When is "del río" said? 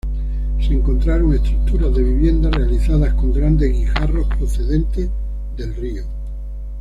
5.55-6.03